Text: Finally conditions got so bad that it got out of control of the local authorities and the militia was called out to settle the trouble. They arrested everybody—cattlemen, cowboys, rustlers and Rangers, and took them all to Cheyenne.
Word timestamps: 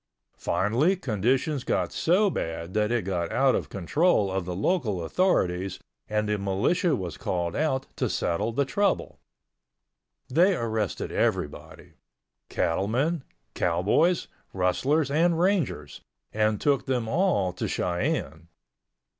Finally 0.39 0.95
conditions 0.95 1.63
got 1.63 1.91
so 1.91 2.31
bad 2.31 2.73
that 2.73 2.91
it 2.91 3.05
got 3.05 3.31
out 3.31 3.53
of 3.53 3.69
control 3.69 4.31
of 4.31 4.45
the 4.45 4.55
local 4.55 5.03
authorities 5.03 5.77
and 6.07 6.27
the 6.27 6.39
militia 6.39 6.95
was 6.95 7.17
called 7.17 7.55
out 7.55 7.85
to 7.95 8.09
settle 8.09 8.51
the 8.51 8.65
trouble. 8.65 9.19
They 10.27 10.55
arrested 10.55 11.11
everybody—cattlemen, 11.11 13.23
cowboys, 13.53 14.27
rustlers 14.53 15.11
and 15.11 15.39
Rangers, 15.39 16.01
and 16.33 16.59
took 16.59 16.87
them 16.87 17.07
all 17.07 17.53
to 17.53 17.67
Cheyenne. 17.67 18.47